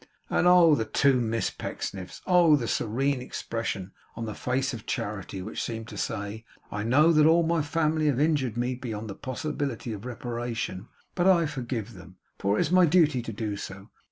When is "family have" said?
7.61-8.19